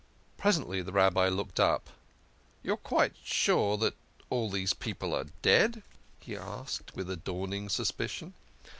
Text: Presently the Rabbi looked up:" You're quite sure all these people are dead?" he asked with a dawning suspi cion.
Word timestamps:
Presently 0.35 0.81
the 0.81 0.91
Rabbi 0.91 1.27
looked 1.29 1.59
up:" 1.59 1.91
You're 2.63 2.75
quite 2.75 3.13
sure 3.23 3.91
all 4.31 4.49
these 4.49 4.73
people 4.73 5.13
are 5.15 5.27
dead?" 5.43 5.83
he 6.19 6.35
asked 6.35 6.95
with 6.95 7.07
a 7.07 7.15
dawning 7.17 7.67
suspi 7.67 8.09
cion. 8.09 8.33